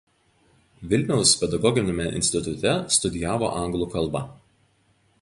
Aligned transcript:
Vilniaus 0.93 1.33
pedagoginiame 1.41 2.07
institute 2.21 2.75
studijavo 2.99 3.55
anglų 3.63 3.93
kalbą. 3.97 4.27